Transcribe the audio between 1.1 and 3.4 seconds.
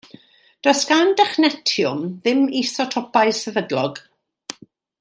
dechnetiwm ddim isotopau